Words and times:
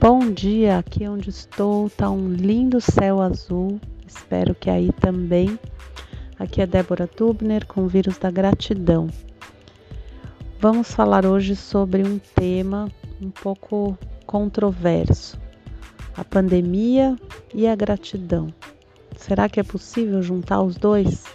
Bom 0.00 0.32
dia, 0.32 0.78
aqui 0.78 1.06
onde 1.06 1.28
estou 1.28 1.90
tá 1.90 2.10
um 2.10 2.32
lindo 2.32 2.80
céu 2.80 3.20
azul, 3.20 3.78
espero 4.06 4.54
que 4.54 4.70
aí 4.70 4.90
também. 4.92 5.58
Aqui 6.38 6.62
é 6.62 6.66
Débora 6.66 7.06
Dubner 7.14 7.66
com 7.66 7.84
o 7.84 7.86
vírus 7.86 8.16
da 8.16 8.30
gratidão. 8.30 9.08
Vamos 10.58 10.90
falar 10.90 11.26
hoje 11.26 11.54
sobre 11.54 12.02
um 12.02 12.18
tema 12.18 12.90
um 13.20 13.30
pouco 13.30 13.94
controverso: 14.24 15.38
a 16.16 16.24
pandemia 16.24 17.14
e 17.54 17.68
a 17.68 17.76
gratidão. 17.76 18.54
Será 19.18 19.50
que 19.50 19.60
é 19.60 19.62
possível 19.62 20.22
juntar 20.22 20.62
os 20.62 20.76
dois? 20.76 21.26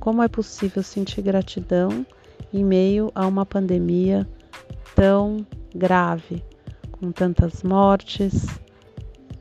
Como 0.00 0.24
é 0.24 0.26
possível 0.26 0.82
sentir 0.82 1.22
gratidão 1.22 2.04
em 2.52 2.64
meio 2.64 3.12
a 3.14 3.28
uma 3.28 3.46
pandemia 3.46 4.28
tão 4.96 5.46
grave? 5.72 6.42
Com 7.02 7.10
tantas 7.10 7.64
mortes, 7.64 8.46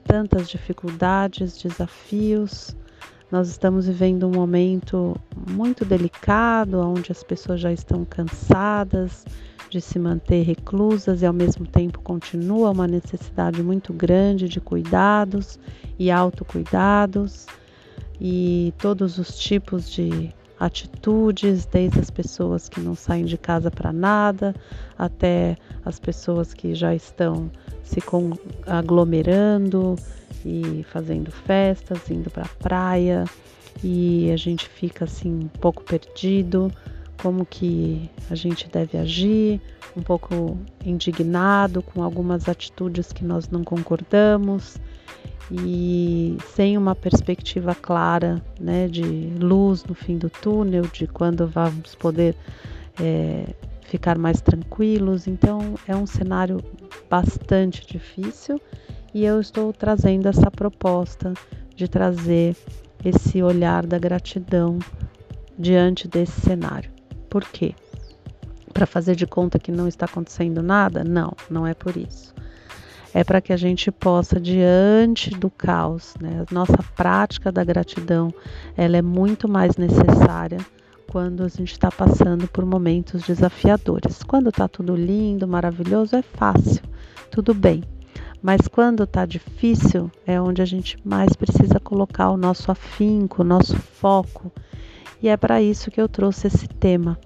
tantas 0.04 0.50
dificuldades, 0.50 1.62
desafios. 1.62 2.76
Nós 3.32 3.50
estamos 3.50 3.86
vivendo 3.86 4.26
um 4.26 4.32
momento 4.32 5.16
muito 5.48 5.86
delicado, 5.86 6.80
onde 6.80 7.12
as 7.12 7.24
pessoas 7.24 7.62
já 7.62 7.72
estão 7.72 8.04
cansadas 8.04 9.24
de 9.70 9.80
se 9.80 10.00
manter 10.00 10.42
reclusas 10.42 11.22
e 11.22 11.26
ao 11.28 11.34
mesmo 11.34 11.68
tempo 11.68 12.02
continua 12.02 12.72
uma 12.72 12.88
necessidade 12.88 13.62
muito 13.62 13.94
grande 13.94 14.50
de 14.50 14.60
cuidados 14.60 15.60
e 16.00 16.10
autocuidados 16.10 17.46
e 18.20 18.74
todos 18.80 19.20
os 19.20 19.38
tipos 19.38 19.88
de 19.88 20.34
atitudes, 20.62 21.66
desde 21.66 22.00
as 22.00 22.12
pessoas 22.12 22.70
que 22.70 22.80
não 22.80 22.94
saem 22.96 23.26
de 23.26 23.36
casa 23.36 23.72
para 23.72 23.92
nada, 23.92 24.56
até 24.96 25.58
as 25.84 26.00
pessoas 26.00 26.54
que 26.54 26.76
já 26.76 26.94
estão 26.94 27.50
se 27.84 28.00
aglomerando 28.68 29.96
e 30.46 30.86
fazendo 30.92 31.32
festas, 31.32 32.10
indo 32.12 32.30
para 32.30 32.44
a 32.44 32.64
praia, 32.64 33.26
e 33.84 34.30
a 34.32 34.38
gente 34.38 34.70
fica 34.70 35.06
assim 35.06 35.46
um 35.46 35.60
pouco 35.60 35.84
perdido, 35.84 36.72
como 37.22 37.46
que 37.46 38.10
a 38.30 38.36
gente 38.36 38.68
deve 38.68 38.98
agir, 38.98 39.62
um 39.96 40.02
pouco 40.02 40.58
indignado 40.84 41.82
com 41.82 42.02
algumas 42.04 42.50
atitudes 42.50 43.12
que 43.12 43.24
nós 43.24 43.50
não 43.50 43.64
concordamos 43.64 44.78
e 45.52 46.38
sem 46.54 46.78
uma 46.78 46.96
perspectiva 46.96 47.76
clara 47.76 48.42
né, 48.60 48.88
de 48.88 49.04
luz 49.40 49.84
no 49.84 49.94
fim 49.94 50.18
do 50.18 50.30
túnel, 50.30 50.84
de 50.84 51.08
quando 51.08 51.46
vamos 51.48 51.94
poder 51.94 52.36
é, 53.00 53.46
ficar 53.82 54.18
mais 54.18 54.42
tranquilos. 54.42 55.28
Então 55.28 55.76
é 55.88 55.96
um 55.96 56.08
cenário 56.08 56.64
bastante 57.10 57.86
difícil 57.86 58.60
e 59.14 59.26
eu 59.26 59.42
estou 59.42 59.74
trazendo 59.74 60.28
essa 60.28 60.50
proposta 60.50 61.34
de 61.76 61.88
trazer 61.88 62.56
esse 63.04 63.44
olhar 63.44 63.86
da 63.86 64.00
gratidão 64.00 64.80
diante 65.60 66.08
desse 66.08 66.40
cenário. 66.40 67.01
Por 67.32 67.46
quê? 67.46 67.74
Para 68.72 68.86
fazer 68.86 69.16
de 69.16 69.26
conta 69.26 69.58
que 69.58 69.72
não 69.72 69.88
está 69.88 70.06
acontecendo 70.06 70.62
nada? 70.62 71.04
Não, 71.04 71.34
não 71.50 71.66
é 71.66 71.74
por 71.74 71.98
isso 71.98 72.32
é 73.14 73.24
para 73.24 73.42
que 73.42 73.52
a 73.52 73.58
gente 73.58 73.92
possa 73.92 74.40
diante 74.40 75.32
do 75.32 75.50
caos, 75.50 76.14
né? 76.20 76.46
A 76.50 76.54
nossa 76.54 76.78
prática 76.96 77.52
da 77.52 77.64
gratidão, 77.64 78.34
ela 78.76 78.98
é 78.98 79.02
muito 79.02 79.50
mais 79.50 79.76
necessária 79.76 80.60
quando 81.10 81.44
a 81.44 81.50
gente 81.50 81.74
está 81.74 81.92
passando 81.92 82.48
por 82.48 82.66
momentos 82.66 83.24
desafiadores. 83.24 84.24
Quando 84.24 84.50
está 84.50 84.68
tudo 84.68 84.96
lindo, 84.96 85.46
maravilhoso, 85.48 86.16
é 86.16 86.22
fácil, 86.22 86.82
tudo 87.30 87.54
bem. 87.54 87.84
Mas 88.42 88.62
quando 88.68 89.04
está 89.04 89.26
difícil, 89.26 90.10
é 90.26 90.40
onde 90.42 90.62
a 90.62 90.66
gente 90.66 90.98
mais 91.04 91.34
precisa 91.34 91.80
colocar 91.80 92.30
o 92.30 92.38
nosso 92.38 92.72
afinco, 92.72 93.42
o 93.42 93.46
nosso 93.46 93.76
foco. 93.76 94.52
E 95.22 95.28
é 95.28 95.38
para 95.38 95.62
isso 95.62 95.92
que 95.92 96.02
eu 96.02 96.10
trouxe 96.10 96.48
esse 96.48 96.68
tema, 96.68 97.18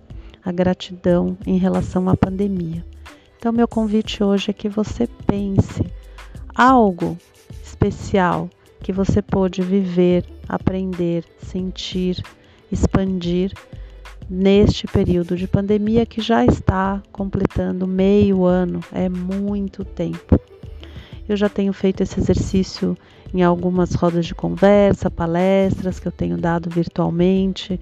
a 0.44 0.52
gratidão 0.52 1.38
em 1.46 1.58
relação 1.58 2.10
à 2.10 2.18
pandemia. 2.18 2.86
Então, 3.38 3.54
meu 3.54 3.68
convite 3.68 4.24
hoje 4.24 4.50
é 4.50 4.54
que 4.54 4.68
você 4.68 5.08
pense 5.26 5.86
algo 6.54 7.18
especial 7.64 8.50
que 8.82 8.92
você 8.92 9.22
pôde 9.22 9.62
viver, 9.62 10.26
aprender, 10.48 11.24
sentir, 11.40 12.22
expandir 12.72 13.52
neste 14.30 14.88
período 14.88 15.38
de 15.38 15.48
pandemia 15.48 16.06
que 16.06 16.22
já 16.22 16.46
está 16.46 17.02
completando 17.12 17.88
meio 17.88 18.44
ano, 18.44 18.82
é 18.92 19.08
muito 19.08 19.86
tempo. 19.86 20.40
Eu 21.28 21.36
já 21.36 21.50
tenho 21.50 21.74
feito 21.74 22.04
esse 22.04 22.20
exercício 22.20 22.98
em 23.36 23.44
algumas 23.44 23.94
rodas 23.94 24.26
de 24.26 24.34
conversa, 24.34 25.12
palestras 25.12 26.00
que 26.00 26.08
eu 26.08 26.12
tenho 26.12 26.38
dado 26.38 26.70
virtualmente 26.70 27.78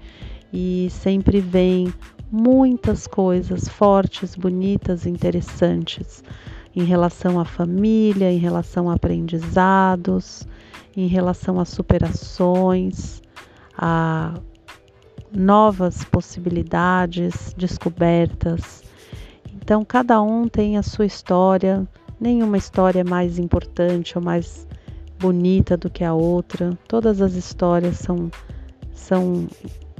e 0.52 0.88
sempre 0.90 1.38
vem 1.40 1.94
muitas 2.28 3.06
coisas 3.06 3.68
fortes, 3.68 4.34
bonitas, 4.34 5.06
interessantes 5.06 6.24
em 6.74 6.82
relação 6.82 7.38
à 7.38 7.44
família, 7.44 8.32
em 8.32 8.38
relação 8.38 8.90
a 8.90 8.94
aprendizados, 8.94 10.44
em 10.96 11.06
relação 11.06 11.60
a 11.60 11.64
superações, 11.64 13.22
a 13.78 14.34
novas 15.32 16.02
possibilidades, 16.02 17.54
descobertas. 17.56 18.82
Então, 19.54 19.84
cada 19.84 20.20
um 20.20 20.48
tem 20.48 20.76
a 20.76 20.82
sua 20.82 21.06
história, 21.06 21.86
nenhuma 22.20 22.56
história 22.56 23.02
é 23.02 23.04
mais 23.04 23.38
importante 23.38 24.18
ou 24.18 24.24
mais 24.24 24.66
bonita 25.24 25.74
do 25.74 25.88
que 25.88 26.04
a 26.04 26.12
outra. 26.12 26.78
Todas 26.86 27.22
as 27.22 27.32
histórias 27.32 27.96
são, 27.96 28.30
são 28.92 29.48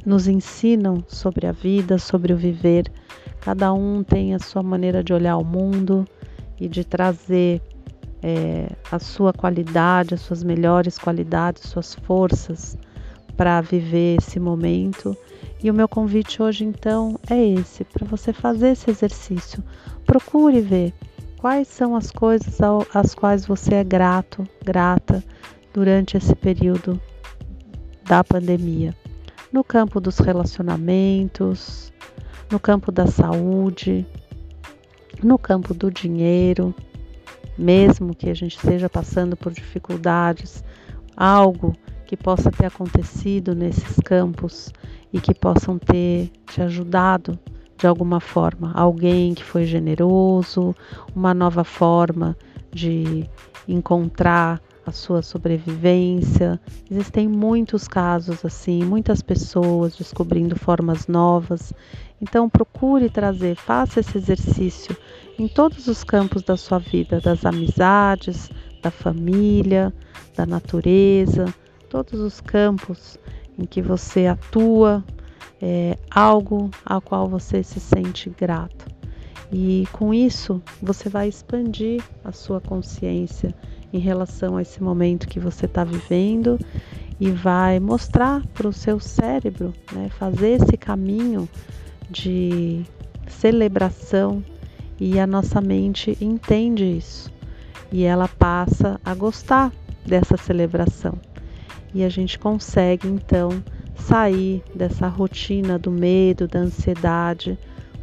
nos 0.05 0.29
ensinam 0.29 1.03
sobre 1.09 1.47
a 1.47 1.53
vida, 1.53 1.97
sobre 1.97 2.35
o 2.35 2.37
viver. 2.37 2.93
Cada 3.41 3.73
um 3.73 4.03
tem 4.03 4.35
a 4.35 4.39
sua 4.39 4.63
maneira 4.63 5.03
de 5.03 5.15
olhar 5.15 5.39
o 5.39 5.45
mundo 5.45 6.07
e 6.61 6.69
de 6.69 6.85
trazer 6.85 7.63
é, 8.23 8.69
a 8.93 8.99
sua 8.99 9.33
qualidade, 9.33 10.13
as 10.13 10.21
suas 10.21 10.45
melhores 10.45 10.99
qualidades, 10.99 11.71
suas 11.71 11.95
forças 11.95 12.77
para 13.35 13.63
viver 13.63 14.19
esse 14.19 14.39
momento. 14.39 15.17
E 15.63 15.71
o 15.71 15.75
meu 15.75 15.89
convite 15.89 16.43
hoje 16.43 16.67
então 16.67 17.19
é 17.31 17.43
esse, 17.43 17.83
para 17.83 18.07
você 18.07 18.31
fazer 18.31 18.73
esse 18.73 18.91
exercício. 18.91 19.65
Procure 20.05 20.61
ver 20.61 20.93
quais 21.45 21.69
são 21.69 21.95
as 21.95 22.11
coisas 22.11 22.59
às 22.95 23.15
quais 23.15 23.45
você 23.45 23.75
é 23.75 23.85
grato, 23.85 24.49
grata 24.65 25.23
durante 25.75 26.17
esse 26.17 26.35
período 26.35 26.99
da 28.03 28.25
pandemia? 28.25 28.97
No 29.53 29.63
campo 29.63 30.01
dos 30.01 30.19
relacionamentos, 30.19 31.93
no 32.51 32.59
campo 32.59 32.91
da 32.91 33.07
saúde, 33.07 34.07
no 35.23 35.39
campo 35.39 35.75
do 35.75 35.91
dinheiro, 35.91 36.75
mesmo 37.59 38.15
que 38.15 38.31
a 38.31 38.35
gente 38.35 38.57
esteja 38.57 38.89
passando 38.89 39.37
por 39.37 39.53
dificuldades, 39.53 40.65
algo 41.15 41.77
que 42.07 42.17
possa 42.17 42.51
ter 42.51 42.65
acontecido 42.65 43.55
nesses 43.55 44.01
campos 44.03 44.73
e 45.13 45.21
que 45.21 45.35
possam 45.35 45.79
ter 45.79 46.31
te 46.47 46.63
ajudado 46.63 47.39
de 47.85 47.87
alguma 47.87 48.19
forma. 48.19 48.73
Alguém 48.73 49.35
que 49.35 49.45
foi 49.45 49.67
generoso, 49.67 50.75
uma 51.15 51.35
nova 51.35 51.65
forma 51.65 52.35
de 52.73 53.29
encontrar 53.69 54.59
a 54.87 54.91
sua 54.91 55.21
sobrevivência. 55.21 56.59
Existem 56.91 57.29
muitos 57.29 57.87
casos 57.87 58.43
assim, 58.43 58.83
muitas 58.83 59.21
pessoas 59.21 59.95
descobrindo 59.97 60.57
formas 60.59 61.07
novas. 61.07 61.75
Então 62.23 62.49
procure 62.49 63.11
trazer, 63.11 63.55
faça 63.55 64.01
esse 64.01 64.17
exercício 64.17 64.97
em 65.39 65.47
todos 65.47 65.87
os 65.87 66.03
campos 66.03 66.43
da 66.43 66.57
sua 66.57 66.79
vida, 66.79 67.21
das 67.21 67.45
amizades, 67.45 68.51
da 68.81 68.91
família, 68.91 69.93
da 70.35 70.47
natureza, 70.47 71.53
todos 71.91 72.19
os 72.19 72.41
campos 72.41 73.19
em 73.59 73.67
que 73.67 73.83
você 73.83 74.27
atua, 74.27 75.05
é, 75.67 75.97
algo 76.11 76.71
a 76.85 77.01
qual 77.01 77.27
você 77.27 77.63
se 77.63 77.81
sente 77.81 78.29
grato. 78.29 78.87
E 79.51 79.89
com 79.93 80.13
isso 80.13 80.63
você 80.83 81.09
vai 81.09 81.27
expandir 81.27 82.03
a 82.23 82.33
sua 82.33 82.61
consciência 82.61 83.55
em 83.91 83.99
relação 83.99 84.59
a 84.59 84.63
esse 84.63 84.83
momento 84.83 85.27
que 85.27 85.41
você 85.41 85.65
está 85.65 85.83
vivendo 85.83 86.59
e 87.19 87.31
vai 87.31 87.81
mostrar 87.81 88.47
para 88.49 88.69
o 88.69 88.73
seu 88.75 89.01
cérebro, 89.01 89.73
né, 89.93 90.11
fazer 90.11 90.61
esse 90.61 90.77
caminho 90.77 91.49
de 92.11 92.85
celebração 93.27 94.45
e 95.01 95.19
a 95.19 95.27
nossa 95.27 95.63
mente 95.63 96.19
entende 96.21 96.85
isso 96.85 97.33
e 97.91 98.05
ela 98.05 98.29
passa 98.29 99.01
a 99.03 99.15
gostar 99.15 99.73
dessa 100.05 100.37
celebração 100.37 101.15
e 101.95 102.05
a 102.05 102.09
gente 102.11 102.39
consegue 102.39 103.09
então 103.09 103.51
sair 104.07 104.63
dessa 104.75 105.09
rotina 105.09 105.79
do 105.79 105.91
medo, 105.91 106.47
da 106.47 106.61
ansiedade 106.61 107.59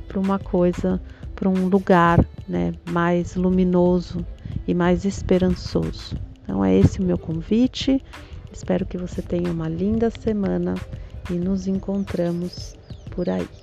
para 0.08 0.20
uma 0.20 0.40
coisa, 0.40 1.02
para 1.36 1.48
um 1.48 1.68
lugar 1.68 2.26
né, 2.48 2.74
mais 2.90 3.36
luminoso 3.36 4.26
e 4.68 4.74
mais 4.74 5.06
esperançoso. 5.06 6.16
Então 6.44 6.64
é 6.66 6.78
esse 6.78 7.00
o 7.00 7.04
meu 7.04 7.18
convite. 7.18 8.04
Espero 8.52 8.86
que 8.86 8.98
você 8.98 9.22
tenha 9.22 9.52
uma 9.52 9.70
linda 9.70 10.10
semana 10.10 10.76
e 11.30 11.34
nos 11.34 11.68
encontramos 11.68 12.76
por 13.12 13.30
aí. 13.30 13.61